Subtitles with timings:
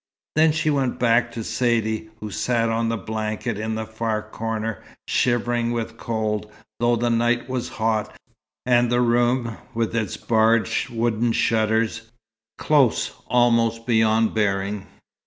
[0.35, 4.81] Then she went back to Saidee, who sat on the blankets in a far corner,
[5.07, 8.15] shivering with cold, though the night was hot,
[8.65, 12.09] and the room, with its barred wooden shutters,
[12.57, 14.87] close almost beyond bearing.